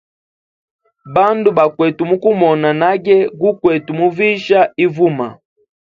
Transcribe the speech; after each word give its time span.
Bandu, 1.13 1.49
bakwete 1.57 2.01
mukumona 2.09 2.69
nage 2.81 3.15
gukwete 3.41 3.89
muvisha 3.99 4.59
ivuma. 4.85 5.27